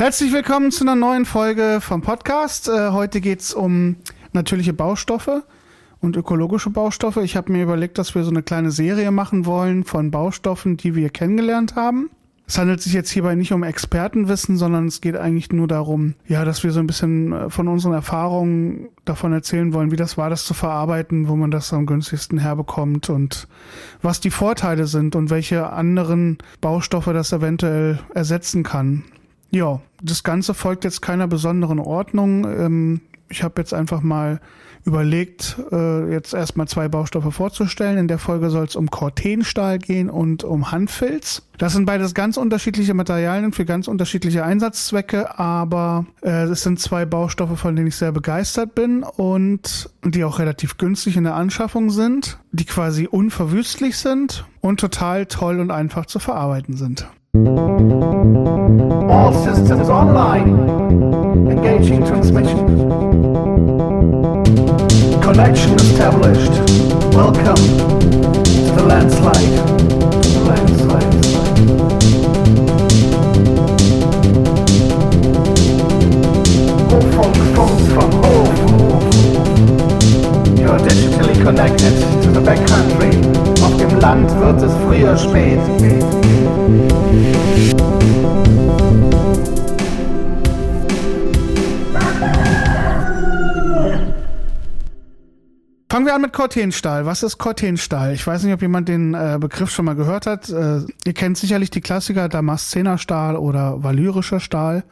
[0.00, 2.70] Herzlich willkommen zu einer neuen Folge vom Podcast.
[2.70, 3.96] Äh, heute geht's um
[4.32, 5.42] natürliche Baustoffe
[6.00, 7.18] und ökologische Baustoffe.
[7.18, 10.94] Ich habe mir überlegt, dass wir so eine kleine Serie machen wollen von Baustoffen, die
[10.94, 12.08] wir kennengelernt haben.
[12.46, 16.46] Es handelt sich jetzt hierbei nicht um Expertenwissen, sondern es geht eigentlich nur darum, ja,
[16.46, 20.30] dass wir so ein bisschen äh, von unseren Erfahrungen davon erzählen wollen, wie das war,
[20.30, 23.48] das zu verarbeiten, wo man das am günstigsten herbekommt und
[24.00, 29.04] was die Vorteile sind und welche anderen Baustoffe das eventuell ersetzen kann.
[29.50, 32.44] Ja, das Ganze folgt jetzt keiner besonderen Ordnung.
[32.44, 34.40] Ähm, ich habe jetzt einfach mal
[34.84, 37.98] überlegt, äh, jetzt erstmal zwei Baustoffe vorzustellen.
[37.98, 41.42] In der Folge soll es um Cortenstahl gehen und um Handfilz.
[41.58, 47.04] Das sind beides ganz unterschiedliche Materialien für ganz unterschiedliche Einsatzzwecke, aber äh, es sind zwei
[47.04, 51.90] Baustoffe, von denen ich sehr begeistert bin und die auch relativ günstig in der Anschaffung
[51.90, 57.06] sind, die quasi unverwüstlich sind und total toll und einfach zu verarbeiten sind.
[57.32, 60.68] All systems online.
[61.48, 62.66] Engaging transmission.
[65.22, 66.50] Connection established.
[67.14, 69.54] Welcome to the landslide.
[70.44, 71.14] Landslide.
[77.14, 77.70] Funk from
[78.10, 78.26] home.
[78.26, 78.98] Oh, oh.
[80.58, 82.09] You're digitally connected
[84.10, 85.60] Land wird es früher spät.
[95.88, 97.06] Fangen wir an mit Cortenstahl.
[97.06, 98.12] Was ist Cortenstahl?
[98.12, 100.48] Ich weiß nicht, ob jemand den äh, Begriff schon mal gehört hat.
[100.48, 104.82] Äh, ihr kennt sicherlich die Klassiker Damaszenerstahl oder valyrischer Stahl.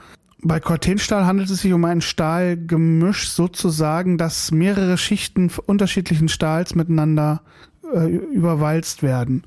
[0.42, 7.40] Bei Cortenstahl handelt es sich um ein Stahlgemisch sozusagen, dass mehrere Schichten unterschiedlichen Stahls miteinander
[7.94, 9.44] äh, überwalzt werden.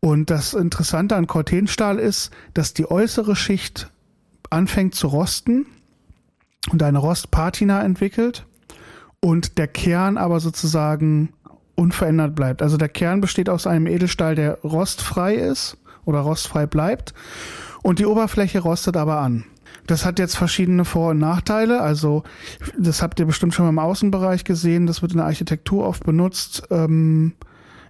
[0.00, 3.90] Und das Interessante an Cortenstahl ist, dass die äußere Schicht
[4.50, 5.66] anfängt zu rosten
[6.70, 8.46] und eine Rostpatina entwickelt
[9.20, 11.32] und der Kern aber sozusagen
[11.74, 12.62] unverändert bleibt.
[12.62, 17.14] Also der Kern besteht aus einem Edelstahl, der rostfrei ist oder rostfrei bleibt
[17.82, 19.44] und die Oberfläche rostet aber an.
[19.86, 21.80] Das hat jetzt verschiedene Vor- und Nachteile.
[21.80, 22.22] Also
[22.78, 24.86] das habt ihr bestimmt schon mal im Außenbereich gesehen.
[24.86, 26.62] Das wird in der Architektur oft benutzt.
[26.70, 27.34] Ähm,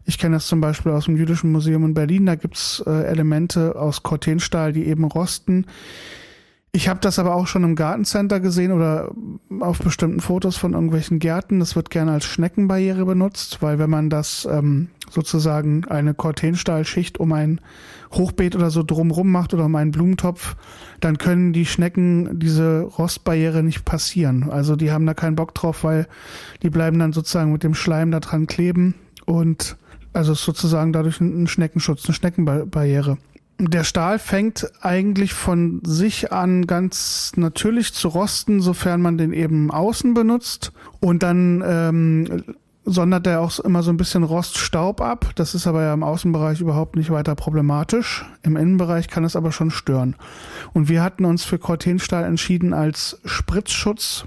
[0.04, 2.26] ich kenne das zum Beispiel aus dem Jüdischen Museum in Berlin.
[2.26, 5.66] Da gibt's äh, Elemente aus Cortenstahl, die eben rosten.
[6.76, 9.12] Ich habe das aber auch schon im Gartencenter gesehen oder
[9.60, 11.60] auf bestimmten Fotos von irgendwelchen Gärten.
[11.60, 17.32] Das wird gerne als Schneckenbarriere benutzt, weil wenn man das ähm, sozusagen eine Cortenstahlschicht um
[17.32, 17.60] ein
[18.12, 20.56] Hochbeet oder so drumrum macht oder um einen Blumentopf,
[20.98, 24.50] dann können die Schnecken diese Rostbarriere nicht passieren.
[24.50, 26.08] Also die haben da keinen Bock drauf, weil
[26.64, 29.76] die bleiben dann sozusagen mit dem Schleim da dran kleben und
[30.14, 33.18] also ist sozusagen dadurch ein Schneckenschutz, eine Schneckenbarriere
[33.58, 39.70] der Stahl fängt eigentlich von sich an ganz natürlich zu rosten, sofern man den eben
[39.70, 40.72] außen benutzt.
[41.00, 42.44] Und dann ähm,
[42.84, 45.30] sondert er auch immer so ein bisschen Roststaub ab.
[45.36, 48.24] Das ist aber ja im Außenbereich überhaupt nicht weiter problematisch.
[48.42, 50.16] Im Innenbereich kann es aber schon stören.
[50.72, 54.26] Und wir hatten uns für Cortenstahl entschieden als Spritzschutz.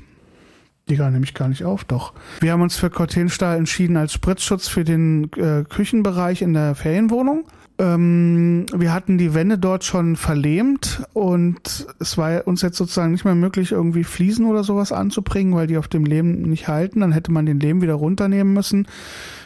[0.89, 2.13] Die gar nämlich gar nicht auf, doch.
[2.39, 7.45] Wir haben uns für Cortenstahl entschieden als Spritzschutz für den äh, Küchenbereich in der Ferienwohnung.
[7.79, 13.25] Ähm, wir hatten die Wände dort schon verlehmt und es war uns jetzt sozusagen nicht
[13.25, 17.01] mehr möglich, irgendwie Fliesen oder sowas anzubringen, weil die auf dem Lehm nicht halten.
[17.01, 18.87] Dann hätte man den Lehm wieder runternehmen müssen,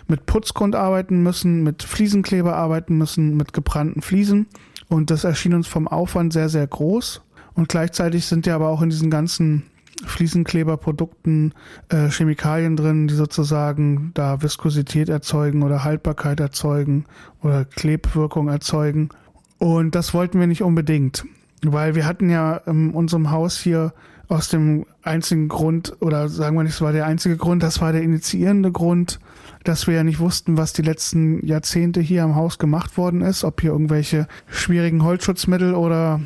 [0.08, 4.48] mit Putzgrund arbeiten müssen, mit Fliesenkleber arbeiten müssen, mit gebrannten Fliesen.
[4.88, 7.22] Und das erschien uns vom Aufwand sehr, sehr groß.
[7.54, 9.64] Und gleichzeitig sind ja aber auch in diesen ganzen
[10.06, 11.54] Fliesenkleberprodukten
[11.90, 17.06] äh, Chemikalien drin, die sozusagen da Viskosität erzeugen oder Haltbarkeit erzeugen
[17.42, 19.10] oder Klebwirkung erzeugen.
[19.58, 21.26] Und das wollten wir nicht unbedingt,
[21.64, 23.94] weil wir hatten ja in unserem Haus hier
[24.32, 27.92] aus dem einzigen Grund, oder sagen wir nicht, es war der einzige Grund, das war
[27.92, 29.20] der initiierende Grund,
[29.66, 33.44] dass wir ja nicht wussten, was die letzten Jahrzehnte hier am Haus gemacht worden ist,
[33.44, 36.22] ob hier irgendwelche schwierigen Holzschutzmittel oder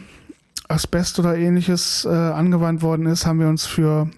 [0.68, 4.10] Asbest oder ähnliches äh, angewandt worden ist, haben wir uns für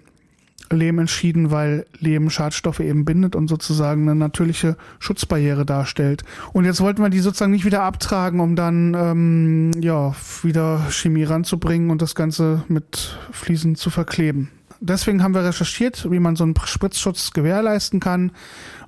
[0.70, 6.24] Lehm entschieden, weil Lehm Schadstoffe eben bindet und sozusagen eine natürliche Schutzbarriere darstellt.
[6.52, 11.24] Und jetzt wollten wir die sozusagen nicht wieder abtragen, um dann ähm, ja wieder Chemie
[11.24, 14.50] ranzubringen und das Ganze mit Fliesen zu verkleben.
[14.80, 18.30] Deswegen haben wir recherchiert, wie man so einen Spritzschutz gewährleisten kann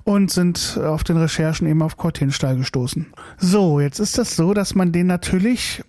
[0.05, 3.07] und sind auf den Recherchen eben auf Cortenstahl gestoßen.
[3.37, 5.83] So, jetzt ist das so, dass man den natürlich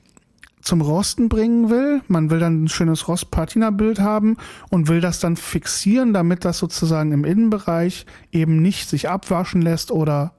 [0.63, 2.01] zum Rosten bringen will.
[2.09, 4.37] Man will dann ein schönes Rost-Patina-Bild haben
[4.71, 9.91] und will das dann fixieren, damit das sozusagen im Innenbereich eben nicht sich abwaschen lässt
[9.91, 10.33] oder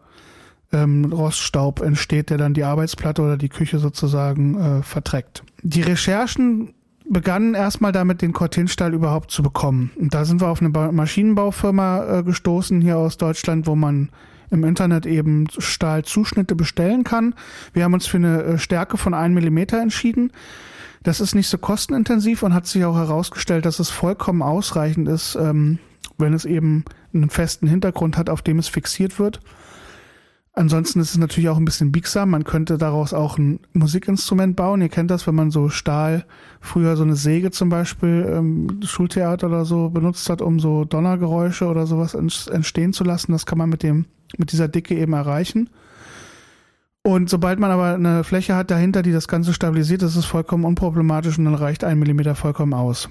[0.72, 5.44] ähm, Roststaub entsteht, der dann die Arbeitsplatte oder die Küche sozusagen äh, verträgt.
[5.62, 6.74] Die Recherchen
[7.10, 9.92] begannen erstmal damit, den Cortinstahl überhaupt zu bekommen.
[9.98, 14.10] Und da sind wir auf eine Maschinenbaufirma äh, gestoßen hier aus Deutschland, wo man
[14.54, 17.34] im Internet eben Stahlzuschnitte bestellen kann.
[17.74, 20.32] Wir haben uns für eine äh, Stärke von 1 mm entschieden.
[21.02, 25.36] Das ist nicht so kostenintensiv und hat sich auch herausgestellt, dass es vollkommen ausreichend ist,
[25.36, 25.80] ähm,
[26.18, 29.42] wenn es eben einen festen Hintergrund hat, auf dem es fixiert wird.
[30.56, 32.30] Ansonsten ist es natürlich auch ein bisschen biegsam.
[32.30, 34.84] Man könnte daraus auch ein Musikinstrument bauen.
[34.84, 36.26] Ihr kennt das, wenn man so Stahl,
[36.62, 41.66] früher so eine Säge zum Beispiel, ähm, Schultheater oder so benutzt hat, um so Donnergeräusche
[41.66, 43.32] oder sowas entstehen zu lassen.
[43.32, 44.06] Das kann man mit dem,
[44.38, 45.72] mit dieser Dicke eben erreichen.
[47.02, 50.66] Und sobald man aber eine Fläche hat dahinter, die das Ganze stabilisiert, ist es vollkommen
[50.66, 53.10] unproblematisch und dann reicht ein Millimeter vollkommen aus.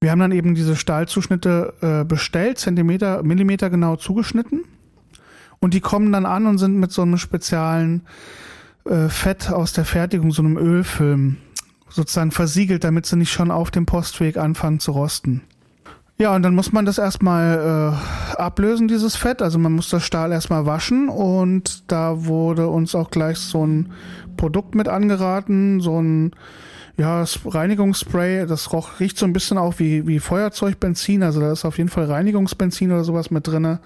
[0.00, 4.64] Wir haben dann eben diese Stahlzuschnitte äh, bestellt, Zentimeter, Millimeter genau zugeschnitten
[5.64, 8.02] und die kommen dann an und sind mit so einem speziellen
[8.84, 11.38] äh, Fett aus der Fertigung, so einem Ölfilm,
[11.88, 15.40] sozusagen versiegelt, damit sie nicht schon auf dem Postweg anfangen zu rosten.
[16.18, 19.40] Ja, und dann muss man das erstmal äh, ablösen, dieses Fett.
[19.40, 23.90] Also man muss das Stahl erstmal waschen und da wurde uns auch gleich so ein
[24.36, 26.32] Produkt mit angeraten, so ein
[26.98, 31.64] ja, Reinigungsspray, das roch, riecht so ein bisschen auch wie, wie Feuerzeugbenzin, also da ist
[31.64, 33.80] auf jeden Fall Reinigungsbenzin oder sowas mit drinne.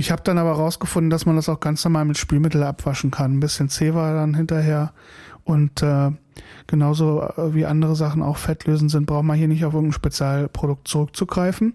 [0.00, 3.34] Ich habe dann aber rausgefunden, dass man das auch ganz normal mit Spülmittel abwaschen kann.
[3.34, 4.94] Ein bisschen zäh war dann hinterher.
[5.44, 6.10] Und äh,
[6.66, 10.88] genauso äh, wie andere Sachen auch fettlösend sind, braucht man hier nicht auf irgendein Spezialprodukt
[10.88, 11.74] zurückzugreifen.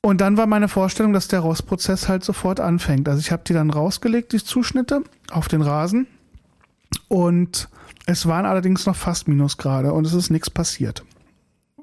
[0.00, 3.08] Und dann war meine Vorstellung, dass der Rostprozess halt sofort anfängt.
[3.08, 5.02] Also ich habe die dann rausgelegt, die Zuschnitte,
[5.32, 6.06] auf den Rasen.
[7.08, 7.68] Und
[8.06, 11.04] es waren allerdings noch fast Minusgrade und es ist nichts passiert.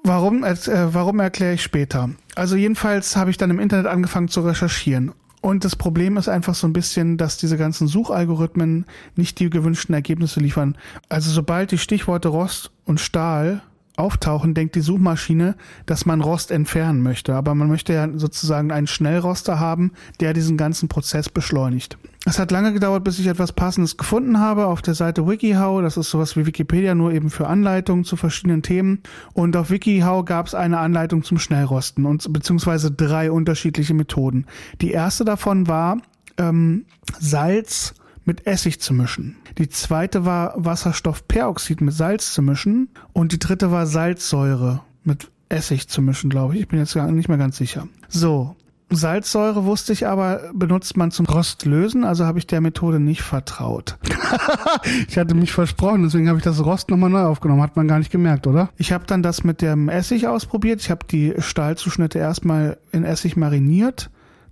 [0.06, 0.56] Warum, äh,
[0.94, 2.10] warum erkläre ich später.
[2.40, 5.12] Also jedenfalls habe ich dann im Internet angefangen zu recherchieren.
[5.42, 8.86] Und das Problem ist einfach so ein bisschen, dass diese ganzen Suchalgorithmen
[9.18, 10.78] nicht die gewünschten Ergebnisse liefern.
[11.10, 13.62] Also sobald die Stichworte Rost und Stahl
[13.98, 15.56] auftauchen, denkt die Suchmaschine,
[15.86, 17.36] dass man Rost entfernen möchte.
[17.36, 19.92] Aber man möchte ja sozusagen einen Schnellroster haben,
[20.22, 21.98] der diesen ganzen Prozess beschleunigt.
[22.26, 25.82] Es hat lange gedauert, bis ich etwas Passendes gefunden habe auf der Seite WikiHow.
[25.82, 29.02] Das ist sowas wie Wikipedia, nur eben für Anleitungen zu verschiedenen Themen.
[29.34, 34.46] Und auf WikiHow gab es eine Anleitung zum Schnellrosten und beziehungsweise drei unterschiedliche Methoden.
[34.82, 36.02] Die erste davon war
[36.38, 36.86] ähm,
[37.20, 37.94] Salz
[38.26, 39.38] mit Essig zu mischen.
[39.58, 42.90] Die zweite war Wasserstoffperoxid mit Salz zu mischen.
[43.14, 46.62] Und die dritte war Salzsäure mit Essig zu mischen, glaube ich.
[46.62, 47.88] Ich bin jetzt nicht mehr ganz sicher.
[48.08, 48.56] So.
[48.90, 53.98] Salzsäure wusste ich aber, benutzt man zum Rostlösen, also habe ich der Methode nicht vertraut.
[55.08, 57.62] ich hatte mich versprochen, deswegen habe ich das Rost nochmal neu aufgenommen.
[57.62, 58.70] Hat man gar nicht gemerkt, oder?
[58.78, 60.82] Ich habe dann das mit dem Essig ausprobiert.
[60.82, 64.10] Ich habe die Stahlzuschnitte erstmal in Essig mariniert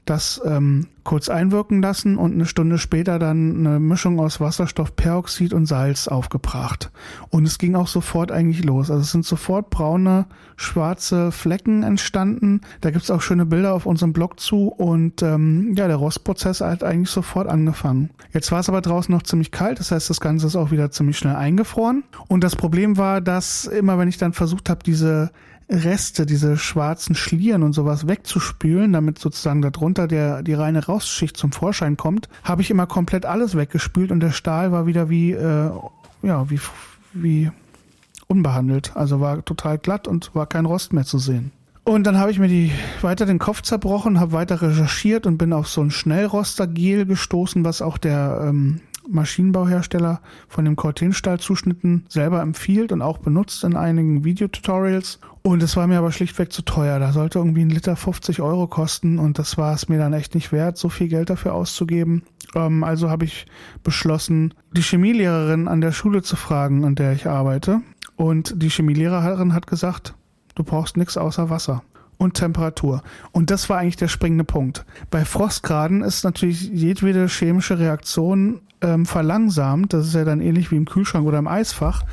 [0.09, 5.65] das ähm, kurz einwirken lassen und eine Stunde später dann eine Mischung aus Wasserstoffperoxid und
[5.65, 6.91] Salz aufgebracht.
[7.29, 8.91] Und es ging auch sofort eigentlich los.
[8.91, 10.25] Also es sind sofort braune,
[10.57, 12.61] schwarze Flecken entstanden.
[12.81, 16.83] Da gibt's auch schöne Bilder auf unserem Blog zu und ähm, ja, der Rostprozess hat
[16.83, 18.09] eigentlich sofort angefangen.
[18.33, 20.91] Jetzt war es aber draußen noch ziemlich kalt, das heißt, das Ganze ist auch wieder
[20.91, 22.03] ziemlich schnell eingefroren.
[22.27, 25.31] Und das Problem war, dass immer wenn ich dann versucht habe, diese
[25.69, 31.51] Reste, diese schwarzen Schlieren und sowas wegzuspülen, damit sozusagen darunter der, die reine Rausschicht zum
[31.51, 35.71] Vorschein kommt, habe ich immer komplett alles weggespült und der Stahl war wieder wie, äh,
[36.21, 36.59] ja, wie,
[37.13, 37.51] wie
[38.27, 38.95] unbehandelt.
[38.95, 41.51] Also war total glatt und war kein Rost mehr zu sehen.
[41.83, 45.53] Und dann habe ich mir die weiter den Kopf zerbrochen, habe weiter recherchiert und bin
[45.53, 52.91] auf so ein Schnellroster-Gel gestoßen, was auch der ähm, Maschinenbauhersteller von dem Cortenstahl-Zuschnitten selber empfiehlt
[52.91, 55.19] und auch benutzt in einigen Videotutorials.
[55.41, 56.99] Und es war mir aber schlichtweg zu teuer.
[56.99, 60.35] Da sollte irgendwie ein Liter 50 Euro kosten und das war es mir dann echt
[60.35, 62.23] nicht wert, so viel Geld dafür auszugeben.
[62.55, 63.45] Ähm, also habe ich
[63.83, 67.81] beschlossen, die Chemielehrerin an der Schule zu fragen, an der ich arbeite.
[68.15, 70.15] Und die Chemielehrerin hat gesagt,
[70.55, 71.83] du brauchst nichts außer Wasser
[72.17, 73.03] und Temperatur.
[73.31, 74.85] Und das war eigentlich der springende Punkt.
[75.11, 79.93] Bei Frostgraden ist natürlich jedwede chemische Reaktion ähm, verlangsamt.
[79.93, 82.03] Das ist ja dann ähnlich wie im Kühlschrank oder im Eisfach.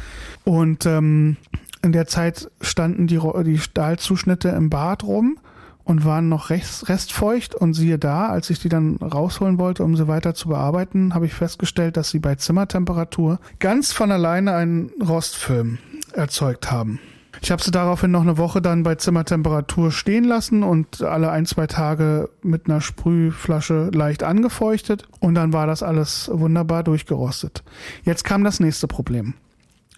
[0.44, 1.36] Und ähm,
[1.82, 5.38] in der Zeit standen die, die Stahlzuschnitte im Bad rum
[5.84, 7.54] und waren noch rest, restfeucht.
[7.54, 11.26] Und siehe da, als ich die dann rausholen wollte, um sie weiter zu bearbeiten, habe
[11.26, 15.78] ich festgestellt, dass sie bei Zimmertemperatur ganz von alleine einen Rostfilm
[16.12, 17.00] erzeugt haben.
[17.44, 21.44] Ich habe sie daraufhin noch eine Woche dann bei Zimmertemperatur stehen lassen und alle ein,
[21.44, 27.62] zwei Tage mit einer Sprühflasche leicht angefeuchtet und dann war das alles wunderbar durchgerostet.
[28.02, 29.34] Jetzt kam das nächste Problem.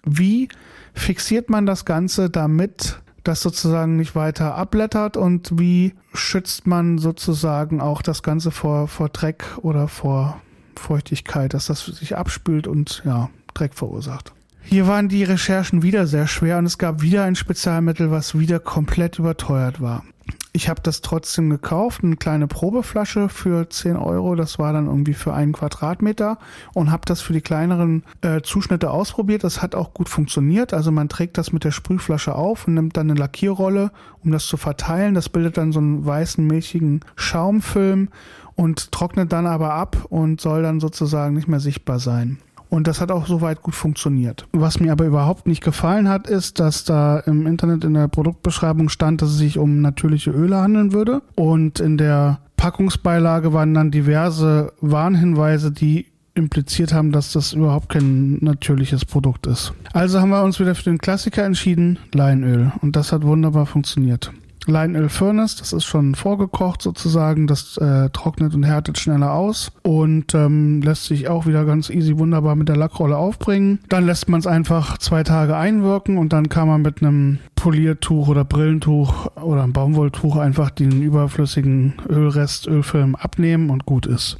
[0.03, 0.49] Wie
[0.93, 7.79] fixiert man das Ganze, damit das sozusagen nicht weiter abblättert und wie schützt man sozusagen
[7.79, 10.41] auch das Ganze vor, vor Dreck oder vor
[10.75, 14.33] Feuchtigkeit, dass das sich abspült und ja, Dreck verursacht?
[14.69, 18.59] Hier waren die Recherchen wieder sehr schwer und es gab wieder ein Spezialmittel, was wieder
[18.59, 20.03] komplett überteuert war.
[20.51, 24.35] Ich habe das trotzdem gekauft, eine kleine Probeflasche für 10 Euro.
[24.35, 26.37] Das war dann irgendwie für einen Quadratmeter
[26.73, 29.45] und habe das für die kleineren äh, Zuschnitte ausprobiert.
[29.45, 30.73] Das hat auch gut funktioniert.
[30.73, 34.47] Also man trägt das mit der Sprühflasche auf und nimmt dann eine Lackierrolle, um das
[34.47, 35.13] zu verteilen.
[35.13, 38.09] Das bildet dann so einen weißen, milchigen Schaumfilm
[38.55, 42.39] und trocknet dann aber ab und soll dann sozusagen nicht mehr sichtbar sein.
[42.69, 44.45] Und das hat auch soweit gut funktioniert.
[44.51, 48.89] Was mir aber überhaupt nicht gefallen hat, ist, dass da im Internet in der Produktbeschreibung
[48.89, 51.21] stand, dass es sich um natürliche Öle handeln würde.
[51.35, 58.37] Und in der Packungsbeilage waren dann diverse Warnhinweise, die impliziert haben, dass das überhaupt kein
[58.43, 59.73] natürliches Produkt ist.
[59.93, 62.71] Also haben wir uns wieder für den Klassiker entschieden, Leinöl.
[62.81, 64.31] Und das hat wunderbar funktioniert.
[64.67, 70.35] Lionel Furnace, das ist schon vorgekocht sozusagen, das äh, trocknet und härtet schneller aus und
[70.35, 73.79] ähm, lässt sich auch wieder ganz easy wunderbar mit der Lackrolle aufbringen.
[73.89, 78.27] Dann lässt man es einfach zwei Tage einwirken und dann kann man mit einem Poliertuch
[78.27, 84.37] oder Brillentuch oder einem Baumwolltuch einfach den überflüssigen Ölrest, Ölfilm abnehmen und gut ist.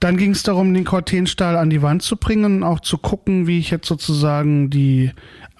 [0.00, 3.58] Dann ging es darum, den Cortenstahl an die Wand zu bringen, auch zu gucken, wie
[3.58, 5.12] ich jetzt sozusagen die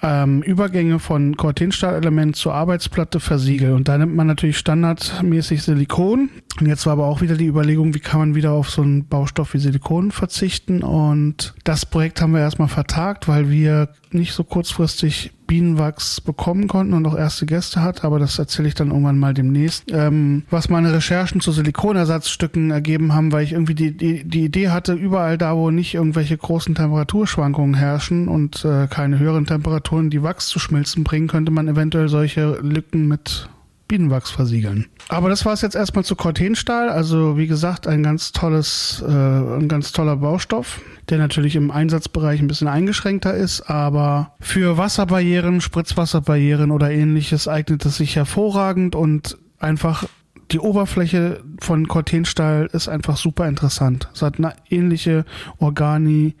[0.03, 3.71] ähm, Übergänge von Cortenstahlelement zur Arbeitsplatte versiegel.
[3.71, 6.29] Und da nimmt man natürlich standardmäßig Silikon.
[6.59, 9.07] Und jetzt war aber auch wieder die Überlegung, wie kann man wieder auf so einen
[9.07, 10.83] Baustoff wie Silikon verzichten.
[10.83, 16.93] Und das Projekt haben wir erstmal vertagt, weil wir nicht so kurzfristig Bienenwachs bekommen konnten
[16.93, 19.91] und auch erste Gäste hat, aber das erzähle ich dann irgendwann mal demnächst.
[19.91, 24.69] Ähm, was meine Recherchen zu Silikonersatzstücken ergeben haben, weil ich irgendwie die, die, die Idee
[24.69, 30.23] hatte, überall da, wo nicht irgendwelche großen Temperaturschwankungen herrschen und äh, keine höheren Temperaturen, die
[30.23, 33.49] Wachs zu schmilzen bringen, könnte man eventuell solche Lücken mit
[33.87, 34.87] Bienenwachs versiegeln.
[35.09, 36.89] Aber das war es jetzt erstmal zu Cortenstahl.
[36.89, 42.39] Also wie gesagt, ein ganz tolles, äh, ein ganz toller Baustoff, der natürlich im Einsatzbereich
[42.39, 49.37] ein bisschen eingeschränkter ist, aber für Wasserbarrieren, Spritzwasserbarrieren oder ähnliches eignet es sich hervorragend und
[49.59, 50.05] einfach
[50.51, 54.09] die Oberfläche von Cortenstahl ist einfach super interessant.
[54.13, 55.25] Es hat eine ähnliche
[55.57, 56.35] Organizität,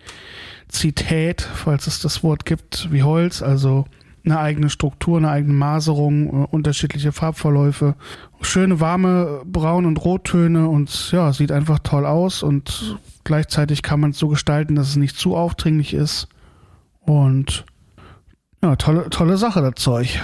[1.41, 3.85] falls es das Wort gibt, wie Holz, also
[4.25, 7.95] eine eigene Struktur, eine eigene Maserung, äh, unterschiedliche Farbverläufe,
[8.41, 14.11] schöne warme Braun- und Rottöne und ja, sieht einfach toll aus und gleichzeitig kann man
[14.11, 16.27] es so gestalten, dass es nicht zu aufdringlich ist
[17.01, 17.65] und
[18.61, 20.21] ja, tolle, tolle Sache, das Zeug.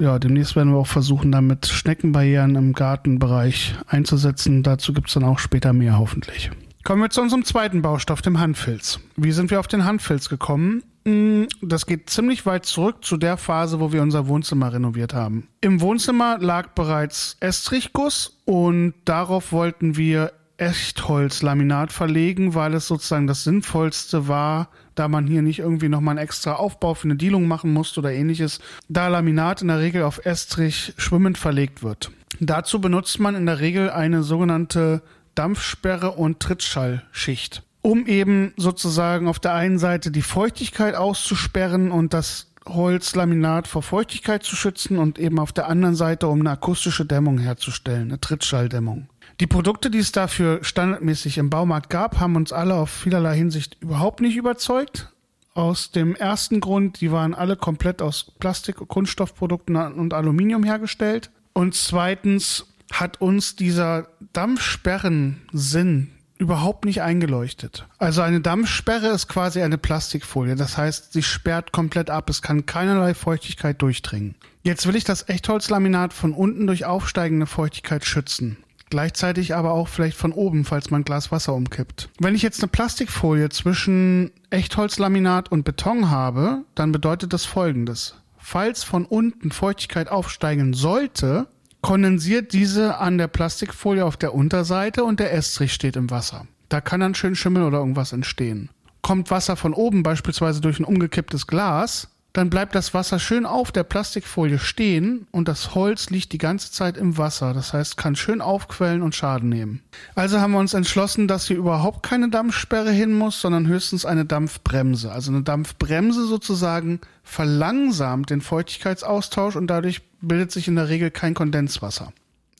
[0.00, 4.62] Ja, demnächst werden wir auch versuchen, damit Schneckenbarrieren im Gartenbereich einzusetzen.
[4.62, 6.50] Dazu gibt es dann auch später mehr hoffentlich.
[6.84, 8.98] Kommen wir zu unserem zweiten Baustoff, dem Handfilz.
[9.16, 10.82] Wie sind wir auf den Handfilz gekommen?
[11.04, 15.46] Mm, das geht ziemlich weit zurück zu der Phase, wo wir unser Wohnzimmer renoviert haben.
[15.60, 23.44] Im Wohnzimmer lag bereits Estrichguss und darauf wollten wir Echtholzlaminat verlegen, weil es sozusagen das
[23.44, 27.72] Sinnvollste war, da man hier nicht irgendwie nochmal einen extra Aufbau für eine Dielung machen
[27.72, 32.10] musste oder ähnliches, da Laminat in der Regel auf Estrich schwimmend verlegt wird.
[32.40, 35.02] Dazu benutzt man in der Regel eine sogenannte
[35.34, 42.52] Dampfsperre und Trittschallschicht um eben sozusagen auf der einen Seite die Feuchtigkeit auszusperren und das
[42.64, 47.38] Holzlaminat vor Feuchtigkeit zu schützen und eben auf der anderen Seite, um eine akustische Dämmung
[47.38, 49.08] herzustellen, eine Trittschalldämmung.
[49.40, 53.78] Die Produkte, die es dafür standardmäßig im Baumarkt gab, haben uns alle auf vielerlei Hinsicht
[53.80, 55.12] überhaupt nicht überzeugt.
[55.54, 61.30] Aus dem ersten Grund, die waren alle komplett aus Plastik, Kunststoffprodukten und Aluminium hergestellt.
[61.52, 67.86] Und zweitens hat uns dieser Dampfsperren-Sinn überhaupt nicht eingeleuchtet.
[67.98, 70.56] Also eine Dampfsperre ist quasi eine Plastikfolie.
[70.56, 72.28] Das heißt, sie sperrt komplett ab.
[72.28, 74.34] Es kann keinerlei Feuchtigkeit durchdringen.
[74.62, 78.56] Jetzt will ich das Echtholzlaminat von unten durch aufsteigende Feuchtigkeit schützen.
[78.90, 82.10] Gleichzeitig aber auch vielleicht von oben, falls man Glas Wasser umkippt.
[82.18, 88.16] Wenn ich jetzt eine Plastikfolie zwischen Echtholzlaminat und Beton habe, dann bedeutet das folgendes.
[88.36, 91.46] Falls von unten Feuchtigkeit aufsteigen sollte,
[91.82, 96.46] kondensiert diese an der Plastikfolie auf der Unterseite und der Estrich steht im Wasser.
[96.68, 98.70] Da kann dann schön Schimmel oder irgendwas entstehen.
[99.02, 103.72] Kommt Wasser von oben, beispielsweise durch ein umgekipptes Glas, dann bleibt das Wasser schön auf
[103.72, 107.52] der Plastikfolie stehen und das Holz liegt die ganze Zeit im Wasser.
[107.52, 109.82] Das heißt, kann schön aufquellen und Schaden nehmen.
[110.14, 114.24] Also haben wir uns entschlossen, dass hier überhaupt keine Dampfsperre hin muss, sondern höchstens eine
[114.24, 115.12] Dampfbremse.
[115.12, 121.34] Also eine Dampfbremse sozusagen verlangsamt den Feuchtigkeitsaustausch und dadurch bildet sich in der Regel kein
[121.34, 122.12] Kondenswasser.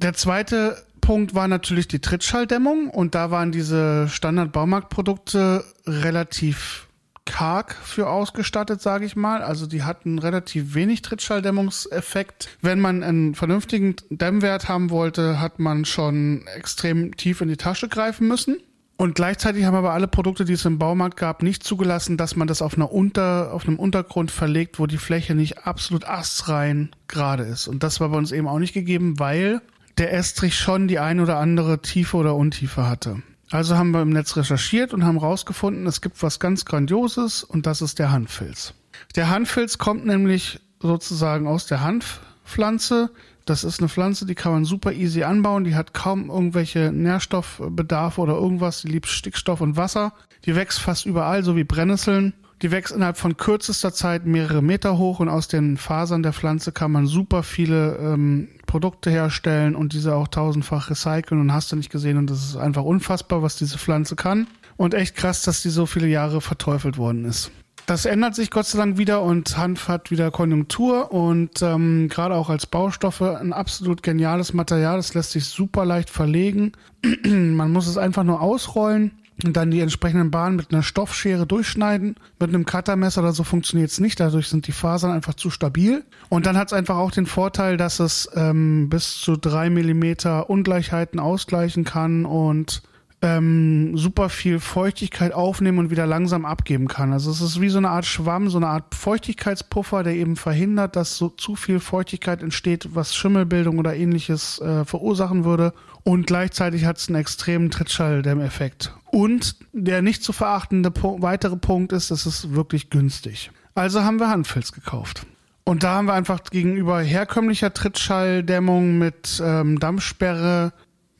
[0.03, 6.87] Der zweite Punkt war natürlich die Trittschalldämmung und da waren diese Standard-Baumarktprodukte relativ
[7.25, 9.43] karg für ausgestattet, sage ich mal.
[9.43, 12.49] Also die hatten relativ wenig Trittschalldämmungseffekt.
[12.61, 17.89] Wenn man einen vernünftigen Dämmwert haben wollte, hat man schon extrem tief in die Tasche
[17.89, 18.59] greifen müssen.
[18.97, 22.47] Und gleichzeitig haben aber alle Produkte, die es im Baumarkt gab, nicht zugelassen, dass man
[22.47, 27.43] das auf, einer Unter, auf einem Untergrund verlegt, wo die Fläche nicht absolut astrein gerade
[27.43, 27.67] ist.
[27.67, 29.61] Und das war bei uns eben auch nicht gegeben, weil
[29.99, 33.23] der Estrich schon die ein oder andere Tiefe oder Untiefe hatte.
[33.53, 37.67] Also haben wir im Netz recherchiert und haben rausgefunden, es gibt was ganz Grandioses und
[37.67, 38.75] das ist der Hanffilz.
[39.15, 43.11] Der Hanffilz kommt nämlich sozusagen aus der Hanfpflanze,
[43.45, 45.65] das ist eine Pflanze, die kann man super easy anbauen.
[45.65, 48.83] Die hat kaum irgendwelche Nährstoffbedarfe oder irgendwas.
[48.83, 50.13] Die liebt Stickstoff und Wasser.
[50.45, 52.35] Die wächst fast überall, so wie Brennnesseln.
[52.63, 56.71] Die wächst innerhalb von kürzester Zeit mehrere Meter hoch und aus den Fasern der Pflanze
[56.71, 61.77] kann man super viele ähm, Produkte herstellen und diese auch tausendfach recyceln und hast du
[61.77, 62.17] nicht gesehen.
[62.17, 64.47] Und das ist einfach unfassbar, was diese Pflanze kann.
[64.79, 67.53] Und echt krass, dass die so viele Jahre verteufelt worden ist
[67.87, 72.37] das ändert sich Gott sei Dank wieder und Hanf hat wieder Konjunktur und ähm, gerade
[72.37, 74.97] auch als Baustoffe ein absolut geniales Material.
[74.97, 76.73] Das lässt sich super leicht verlegen.
[77.25, 79.13] Man muss es einfach nur ausrollen
[79.45, 82.17] und dann die entsprechenden Bahnen mit einer Stoffschere durchschneiden.
[82.39, 84.21] Mit einem Cuttermesser oder so funktioniert es nicht.
[84.21, 86.05] Dadurch sind die Fasern einfach zu stabil.
[86.29, 90.49] Und dann hat es einfach auch den Vorteil, dass es ähm, bis zu drei Millimeter
[90.49, 92.83] Ungleichheiten ausgleichen kann und
[93.23, 97.13] ähm, super viel Feuchtigkeit aufnehmen und wieder langsam abgeben kann.
[97.13, 100.97] Also es ist wie so eine Art Schwamm, so eine Art Feuchtigkeitspuffer, der eben verhindert,
[100.97, 105.73] dass so zu viel Feuchtigkeit entsteht, was Schimmelbildung oder ähnliches äh, verursachen würde.
[106.03, 108.93] Und gleichzeitig hat es einen extremen Trittschalldämmeffekt.
[109.13, 113.53] Und der nicht zu verachtende po weitere Punkt ist, es ist wirklich günstig.
[113.77, 115.27] Also haben wir Handfilz gekauft.
[115.65, 120.73] Und da haben wir einfach gegenüber herkömmlicher Trittschalldämmung mit ähm, Dampfsperre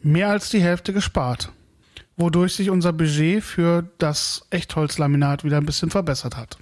[0.03, 1.53] mehr als die Hälfte gespart
[2.17, 6.59] wodurch sich unser Budget für das Echtholzlaminat wieder ein bisschen verbessert hat.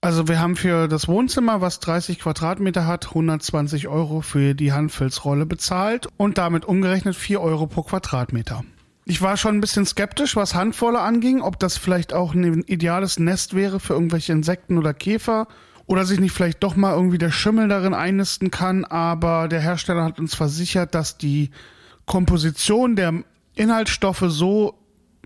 [0.00, 5.46] Also wir haben für das Wohnzimmer, was 30 Quadratmeter hat, 120 Euro für die Handfilzrolle
[5.46, 8.64] bezahlt und damit umgerechnet 4 Euro pro Quadratmeter.
[9.04, 13.18] Ich war schon ein bisschen skeptisch, was Handvolle anging, ob das vielleicht auch ein ideales
[13.18, 15.48] Nest wäre für irgendwelche Insekten oder Käfer
[15.86, 20.04] oder sich nicht vielleicht doch mal irgendwie der Schimmel darin einnisten kann, aber der Hersteller
[20.04, 21.50] hat uns versichert, dass die
[22.04, 23.22] Komposition der
[23.56, 24.74] Inhaltsstoffe so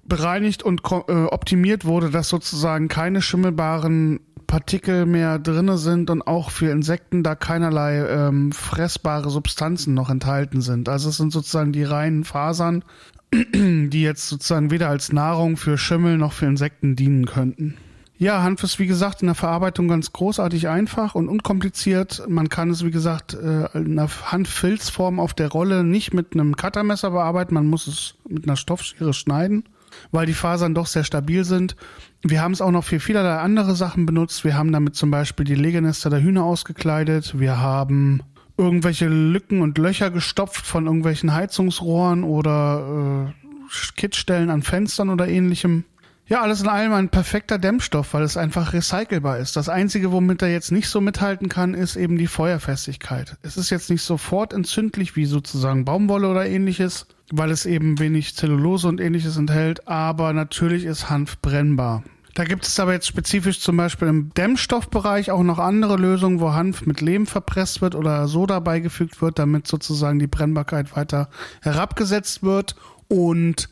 [0.05, 6.51] bereinigt und äh, optimiert wurde, dass sozusagen keine schimmelbaren Partikel mehr drinne sind und auch
[6.51, 10.89] für Insekten da keinerlei ähm, fressbare Substanzen noch enthalten sind.
[10.89, 12.83] Also es sind sozusagen die reinen Fasern,
[13.33, 17.77] die jetzt sozusagen weder als Nahrung für Schimmel noch für Insekten dienen könnten.
[18.21, 22.23] Ja, Hanf ist wie gesagt in der Verarbeitung ganz großartig einfach und unkompliziert.
[22.29, 26.55] Man kann es wie gesagt äh, in einer Handfilzform auf der Rolle nicht mit einem
[26.55, 29.65] Cuttermesser bearbeiten, man muss es mit einer Stoffschere schneiden,
[30.13, 31.77] weil die Fasern doch sehr stabil sind.
[32.21, 34.45] Wir haben es auch noch für vielerlei andere Sachen benutzt.
[34.45, 37.41] Wir haben damit zum Beispiel die Legenester der Hühner ausgekleidet.
[37.41, 38.23] Wir haben
[38.59, 45.85] irgendwelche Lücken und Löcher gestopft von irgendwelchen Heizungsrohren oder äh, Kittstellen an Fenstern oder ähnlichem.
[46.31, 49.57] Ja, alles in allem ein perfekter Dämmstoff, weil es einfach recycelbar ist.
[49.57, 53.37] Das Einzige, womit er jetzt nicht so mithalten kann, ist eben die Feuerfestigkeit.
[53.43, 58.37] Es ist jetzt nicht sofort entzündlich wie sozusagen Baumwolle oder ähnliches, weil es eben wenig
[58.37, 62.05] Zellulose und ähnliches enthält, aber natürlich ist Hanf brennbar.
[62.37, 66.53] Da gibt es aber jetzt spezifisch zum Beispiel im Dämmstoffbereich auch noch andere Lösungen, wo
[66.53, 71.29] Hanf mit Lehm verpresst wird oder Soda beigefügt wird, damit sozusagen die Brennbarkeit weiter
[71.61, 72.77] herabgesetzt wird
[73.09, 73.69] und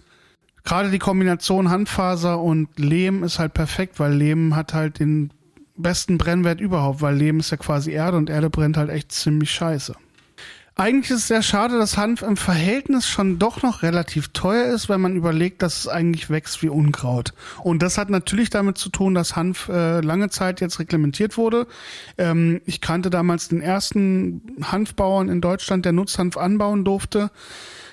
[0.65, 5.31] gerade die Kombination Handfaser und Lehm ist halt perfekt, weil Lehm hat halt den
[5.77, 9.51] besten Brennwert überhaupt, weil Lehm ist ja quasi Erde und Erde brennt halt echt ziemlich
[9.51, 9.95] scheiße.
[10.81, 14.89] Eigentlich ist es sehr schade, dass Hanf im Verhältnis schon doch noch relativ teuer ist,
[14.89, 17.35] wenn man überlegt, dass es eigentlich wächst wie Unkraut.
[17.65, 21.67] Und das hat natürlich damit zu tun, dass Hanf äh, lange Zeit jetzt reglementiert wurde.
[22.17, 27.33] Ähm, ich kannte damals den ersten Hanfbauern in Deutschland, der Nutzhanf anbauen durfte.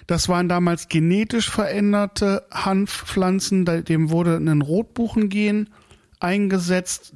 [0.07, 5.69] Das waren damals genetisch veränderte Hanfpflanzen, dem wurde ein Rotbuchengen
[6.19, 7.13] eingesetzt,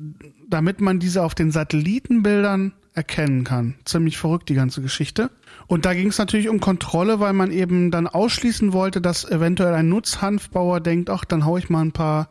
[0.48, 3.76] damit man diese auf den Satellitenbildern erkennen kann.
[3.86, 5.30] Ziemlich verrückt die ganze Geschichte.
[5.68, 9.74] Und da ging es natürlich um Kontrolle, weil man eben dann ausschließen wollte, dass eventuell
[9.74, 12.30] ein Nutzhanfbauer denkt, ach, dann hau ich mal ein paar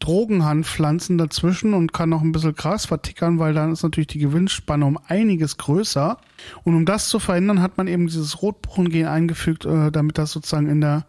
[0.00, 4.84] Drogenhandpflanzen dazwischen und kann noch ein bisschen Gras vertickern, weil dann ist natürlich die Gewinnspanne
[4.84, 6.18] um einiges größer.
[6.62, 10.68] Und um das zu verhindern, hat man eben dieses Rotbuchengen eingefügt, äh, damit das sozusagen
[10.68, 11.06] in der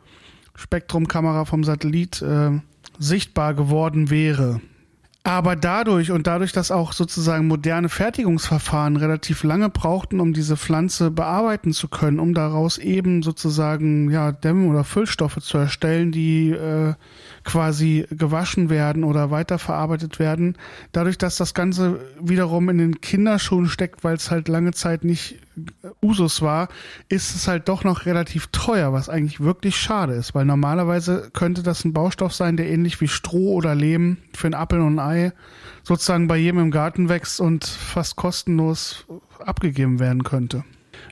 [0.55, 2.51] Spektrumkamera vom Satellit äh,
[2.97, 4.61] sichtbar geworden wäre.
[5.25, 11.09] Aber dadurch und dadurch, dass auch sozusagen moderne Fertigungsverfahren relativ lange brauchten, um diese Pflanze
[11.09, 16.93] bearbeiten zu können, um daraus eben sozusagen ja Dämme oder Füllstoffe zu erstellen, die äh,
[17.43, 20.59] quasi gewaschen werden oder weiterverarbeitet werden.
[20.91, 25.39] Dadurch, dass das Ganze wiederum in den Kinderschuhen steckt, weil es halt lange Zeit nicht
[26.01, 26.69] Usus war,
[27.09, 31.63] ist es halt doch noch relativ teuer, was eigentlich wirklich schade ist, weil normalerweise könnte
[31.63, 35.29] das ein Baustoff sein, der ähnlich wie Stroh oder Lehm für einen Apfel und ein
[35.29, 35.33] Ei
[35.83, 39.05] sozusagen bei jedem im Garten wächst und fast kostenlos
[39.39, 40.63] abgegeben werden könnte.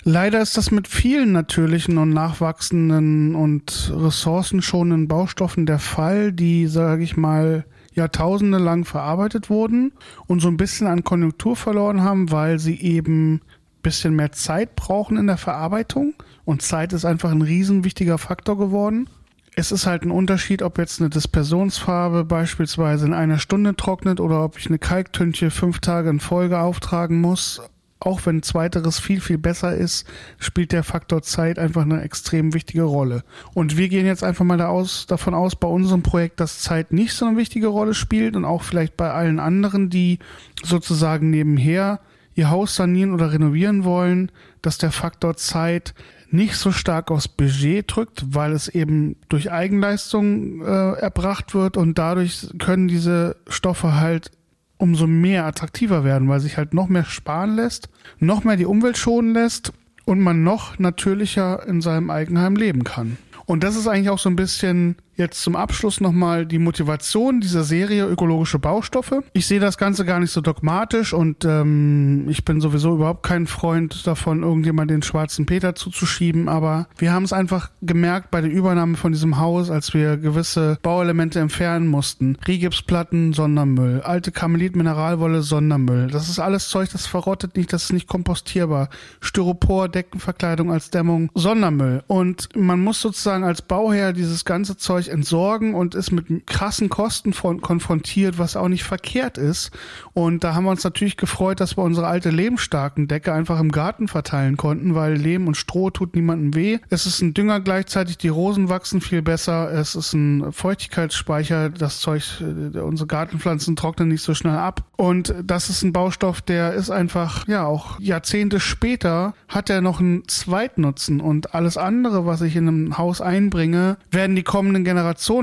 [0.04, 7.04] Leider ist das mit vielen natürlichen und nachwachsenden und ressourcenschonenden Baustoffen der Fall, die, sage
[7.04, 9.94] ich mal, Jahrtausende lang verarbeitet wurden
[10.26, 13.42] und so ein bisschen an Konjunktur verloren haben, weil sie eben
[13.84, 16.16] bisschen mehr Zeit brauchen in der Verarbeitung.
[16.46, 19.10] Und Zeit ist einfach ein riesen wichtiger Faktor geworden.
[19.56, 24.44] Es ist halt ein Unterschied, ob jetzt eine Dispersionsfarbe beispielsweise in einer Stunde trocknet oder
[24.44, 27.62] ob ich eine Kalktünche fünf Tage in Folge auftragen muss
[28.06, 30.06] auch wenn zweiteres viel, viel besser ist,
[30.40, 33.24] spielt der Faktor Zeit einfach eine extrem wichtige Rolle.
[33.54, 36.92] Und wir gehen jetzt einfach mal da aus, davon aus, bei unserem Projekt, dass Zeit
[36.92, 40.20] nicht so eine wichtige Rolle spielt und auch vielleicht bei allen anderen, die
[40.64, 42.00] sozusagen nebenher
[42.36, 45.94] ihr Haus sanieren oder renovieren wollen, dass der Faktor Zeit
[46.30, 51.98] nicht so stark aufs Budget drückt, weil es eben durch Eigenleistung äh, erbracht wird und
[52.00, 54.32] dadurch können diese Stoffe halt
[54.78, 58.98] umso mehr attraktiver werden, weil sich halt noch mehr sparen lässt, noch mehr die Umwelt
[58.98, 59.74] schonen lässt
[60.06, 63.18] und man noch natürlicher in seinem Eigenheim leben kann.
[63.46, 67.64] Und das ist eigentlich auch so ein bisschen Jetzt zum Abschluss nochmal die Motivation dieser
[67.64, 69.22] Serie ökologische Baustoffe.
[69.34, 73.46] Ich sehe das Ganze gar nicht so dogmatisch und ähm, ich bin sowieso überhaupt kein
[73.46, 78.52] Freund davon, irgendjemand den schwarzen Peter zuzuschieben, aber wir haben es einfach gemerkt bei der
[78.52, 82.38] Übernahme von diesem Haus, als wir gewisse Bauelemente entfernen mussten.
[82.48, 86.08] Rigipsplatten, Sondermüll, alte Kamelit Mineralwolle, Sondermüll.
[86.08, 88.90] Das ist alles Zeug, das verrottet nicht, das ist nicht kompostierbar.
[89.22, 92.04] Styropor, Deckenverkleidung als Dämmung, Sondermüll.
[92.08, 96.90] Und man muss sozusagen als Bauherr dieses ganze Zeug Zeug entsorgen und ist mit krassen
[96.90, 99.72] Kosten von, konfrontiert, was auch nicht verkehrt ist.
[100.14, 103.72] Und da haben wir uns natürlich gefreut, dass wir unsere alte lehmstarken Decke einfach im
[103.72, 106.80] Garten verteilen konnten, weil Lehm und Stroh tut niemandem weh.
[106.90, 109.72] Es ist ein Dünger gleichzeitig, die Rosen wachsen viel besser.
[109.72, 114.84] Es ist ein Feuchtigkeitsspeicher, das Zeug, äh, unsere Gartenpflanzen trocknen nicht so schnell ab.
[114.96, 120.00] Und das ist ein Baustoff, der ist einfach, ja, auch Jahrzehnte später hat er noch
[120.00, 124.93] einen Zweitnutzen und alles andere, was ich in einem Haus einbringe, werden die kommenden Generationen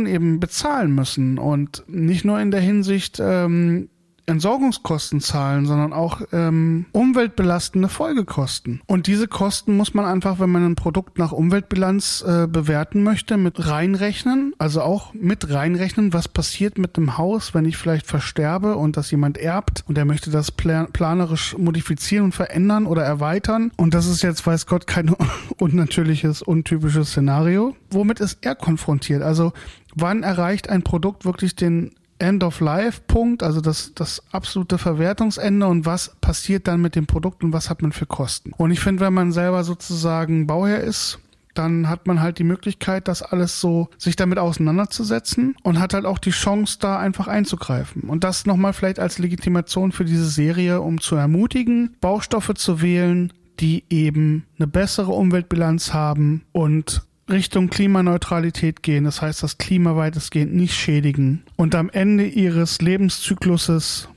[0.07, 1.39] eben bezahlen müssen.
[1.39, 3.89] Und nicht nur in der Hinsicht ähm,
[4.31, 8.81] Entsorgungskosten zahlen, sondern auch ähm, umweltbelastende Folgekosten.
[8.87, 13.37] Und diese Kosten muss man einfach, wenn man ein Produkt nach Umweltbilanz äh, bewerten möchte,
[13.37, 14.55] mit reinrechnen.
[14.59, 19.11] Also auch mit reinrechnen, was passiert mit dem Haus, wenn ich vielleicht versterbe und das
[19.11, 23.73] jemand erbt und er möchte das plan planerisch modifizieren und verändern oder erweitern.
[23.77, 25.15] Und das ist jetzt, weiß Gott, kein
[25.59, 27.77] unnatürliches, untypisches Szenario.
[27.91, 29.23] Womit ist er konfrontiert?
[29.23, 29.53] Also
[29.95, 36.69] wann erreicht ein Produkt wirklich den End-of-Life-Punkt, also das, das absolute Verwertungsende und was passiert
[36.69, 38.53] dann mit dem Produkt und was hat man für Kosten.
[38.57, 41.19] Und ich finde, wenn man selber sozusagen Bauherr ist,
[41.55, 46.05] dann hat man halt die Möglichkeit, das alles so sich damit auseinanderzusetzen und hat halt
[46.05, 48.03] auch die Chance, da einfach einzugreifen.
[48.03, 53.33] Und das nochmal vielleicht als Legitimation für diese Serie, um zu ermutigen, Baustoffe zu wählen,
[53.59, 60.55] die eben eine bessere Umweltbilanz haben und Richtung Klimaneutralität gehen, das heißt das Klima weitestgehend
[60.55, 64.09] nicht schädigen und am Ende ihres Lebenszykluses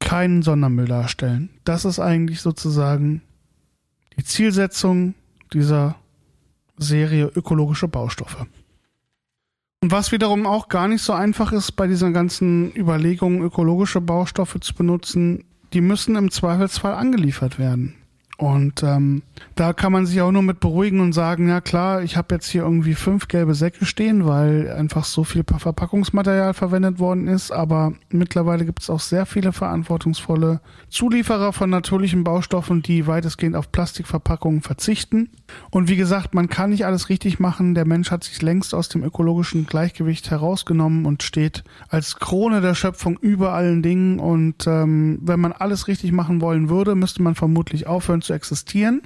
[0.00, 1.50] keinen Sondermüll darstellen.
[1.64, 3.22] Das ist eigentlich sozusagen
[4.16, 5.14] die Zielsetzung
[5.52, 5.96] dieser
[6.76, 8.46] Serie ökologische Baustoffe.
[9.82, 14.58] Und was wiederum auch gar nicht so einfach ist bei diesen ganzen Überlegungen, ökologische Baustoffe
[14.60, 17.94] zu benutzen, die müssen im Zweifelsfall angeliefert werden.
[18.38, 19.22] Und ähm,
[19.54, 22.48] da kann man sich auch nur mit beruhigen und sagen, ja klar, ich habe jetzt
[22.48, 27.50] hier irgendwie fünf gelbe Säcke stehen, weil einfach so viel Verpackungsmaterial verwendet worden ist.
[27.50, 33.72] Aber mittlerweile gibt es auch sehr viele verantwortungsvolle Zulieferer von natürlichen Baustoffen, die weitestgehend auf
[33.72, 35.30] Plastikverpackungen verzichten.
[35.70, 37.74] Und wie gesagt, man kann nicht alles richtig machen.
[37.74, 42.74] Der Mensch hat sich längst aus dem ökologischen Gleichgewicht herausgenommen und steht als Krone der
[42.74, 44.18] Schöpfung über allen Dingen.
[44.18, 49.02] Und ähm, wenn man alles richtig machen wollen würde, müsste man vermutlich aufhören zu existieren.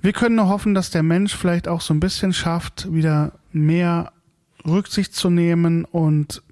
[0.00, 4.12] Wir können nur hoffen, dass der Mensch vielleicht auch so ein bisschen schafft, wieder mehr
[4.66, 6.42] Rücksicht zu nehmen und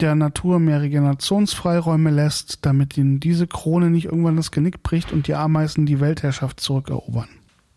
[0.00, 5.28] der Natur mehr Regenerationsfreiräume lässt, damit ihnen diese Krone nicht irgendwann das Genick bricht und
[5.28, 7.28] die Ameisen die Weltherrschaft zurückerobern.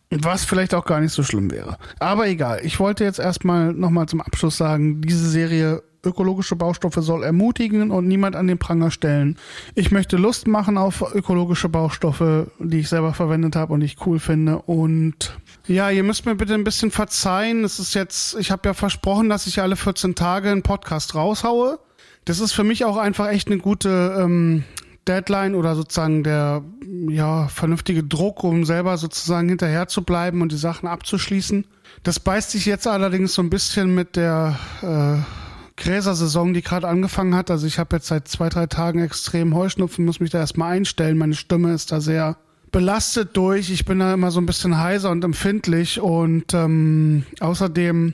[0.09, 1.77] Was vielleicht auch gar nicht so schlimm wäre.
[1.99, 7.23] Aber egal, ich wollte jetzt erstmal nochmal zum Abschluss sagen, diese Serie ökologische Baustoffe soll
[7.23, 9.37] ermutigen und niemand an den Pranger stellen.
[9.73, 14.19] Ich möchte Lust machen auf ökologische Baustoffe, die ich selber verwendet habe und ich cool
[14.19, 14.59] finde.
[14.59, 15.37] Und
[15.67, 17.63] ja, ihr müsst mir bitte ein bisschen verzeihen.
[17.63, 21.79] Es ist jetzt, ich habe ja versprochen, dass ich alle 14 Tage einen Podcast raushaue.
[22.25, 24.63] Das ist für mich auch einfach echt eine gute ähm,
[25.07, 26.63] Deadline oder sozusagen der
[27.09, 31.65] ja, vernünftige Druck, um selber sozusagen hinterher zu bleiben und die Sachen abzuschließen.
[32.03, 35.44] Das beißt sich jetzt allerdings so ein bisschen mit der äh,
[35.77, 37.51] Gräsersaison, die gerade angefangen hat.
[37.51, 41.17] Also ich habe jetzt seit zwei, drei Tagen extrem Heuschnupfen, muss mich da erstmal einstellen.
[41.17, 42.37] Meine Stimme ist da sehr
[42.71, 43.69] belastet durch.
[43.69, 48.13] Ich bin da immer so ein bisschen heiser und empfindlich und ähm, außerdem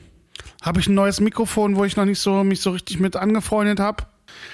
[0.62, 3.80] habe ich ein neues Mikrofon, wo ich noch nicht so mich so richtig mit angefreundet
[3.80, 4.04] habe.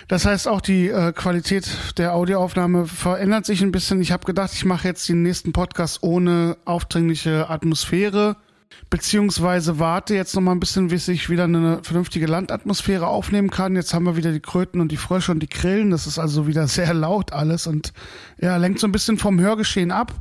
[0.09, 1.69] Das heißt, auch die äh, Qualität
[1.99, 4.01] der Audioaufnahme verändert sich ein bisschen.
[4.01, 8.37] Ich habe gedacht, ich mache jetzt den nächsten Podcast ohne aufdringliche Atmosphäre,
[8.91, 13.77] beziehungsweise warte jetzt noch mal ein bisschen, bis ich wieder eine vernünftige Landatmosphäre aufnehmen kann.
[13.77, 15.91] Jetzt haben wir wieder die Kröten und die Frösche und die Grillen.
[15.91, 17.93] Das ist also wieder sehr laut alles und
[18.41, 20.15] ja, lenkt so ein bisschen vom Hörgeschehen ab.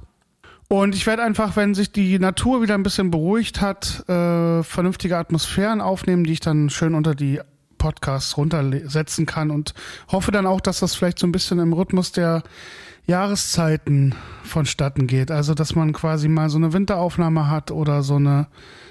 [0.69, 5.17] Und ich werde einfach, wenn sich die Natur wieder ein bisschen beruhigt hat, äh, vernünftige
[5.17, 7.39] Atmosphären aufnehmen, die ich dann schön unter die
[7.77, 9.73] Podcasts runtersetzen kann und
[10.11, 12.43] hoffe dann auch, dass das vielleicht so ein bisschen im Rhythmus der
[13.07, 15.31] Jahreszeiten vonstatten geht.
[15.31, 18.47] Also, dass man quasi mal so eine Winteraufnahme hat oder so eine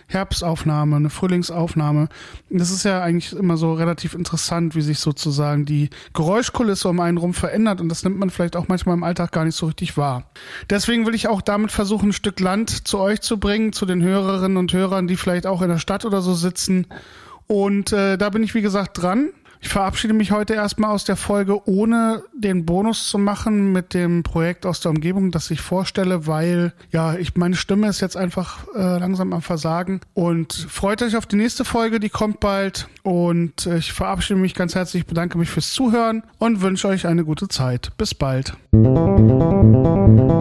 [0.08, 2.08] Herbstaufnahme, eine Frühlingsaufnahme.
[2.48, 7.18] Das ist ja eigentlich immer so relativ interessant, wie sich sozusagen die Geräuschkulisse um einen
[7.18, 9.96] rum verändert und das nimmt man vielleicht auch manchmal im Alltag gar nicht so richtig
[9.96, 10.30] wahr.
[10.70, 14.02] Deswegen will ich auch damit versuchen, ein Stück Land zu euch zu bringen, zu den
[14.02, 16.86] Hörerinnen und Hörern, die vielleicht auch in der Stadt oder so sitzen.
[17.48, 19.30] Und äh, da bin ich, wie gesagt, dran.
[19.60, 24.22] Ich verabschiede mich heute erstmal aus der Folge, ohne den Bonus zu machen mit dem
[24.22, 28.66] Projekt aus der Umgebung, das ich vorstelle, weil ja, ich meine Stimme ist jetzt einfach
[28.74, 33.66] äh, langsam am Versagen und freut euch auf die nächste Folge, die kommt bald und
[33.66, 37.92] ich verabschiede mich ganz herzlich, bedanke mich fürs Zuhören und wünsche euch eine gute Zeit.
[37.96, 38.54] Bis bald.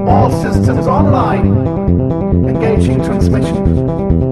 [0.07, 1.85] All systems online.
[2.47, 4.25] Engaging transmission.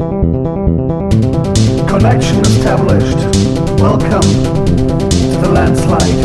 [1.94, 3.20] Connection established.
[3.80, 4.22] Welcome
[5.12, 6.22] to the landslide.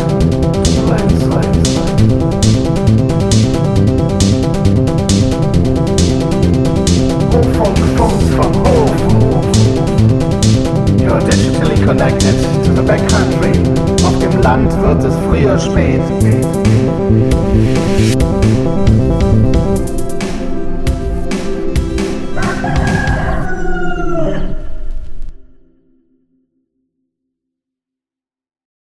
[0.89, 1.57] Landslide.
[7.31, 7.77] Oh, funk,
[8.33, 8.97] from home.
[10.99, 13.53] You're digitally connected to the backcountry.
[14.03, 16.01] Auf dem Land wird es früher spät.